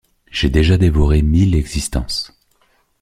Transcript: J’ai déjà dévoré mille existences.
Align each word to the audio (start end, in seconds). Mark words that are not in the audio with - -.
J’ai 0.31 0.49
déjà 0.49 0.79
dévoré 0.79 1.21
mille 1.21 1.53
existences. 1.53 2.35